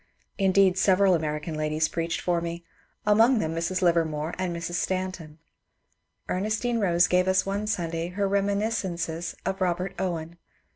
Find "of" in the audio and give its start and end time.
9.45-9.59